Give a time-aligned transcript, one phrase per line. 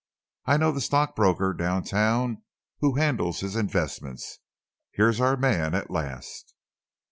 [0.47, 2.41] I know the stockbroker down town
[2.79, 4.39] who handles his investments.
[4.89, 6.55] Here's our man at last!"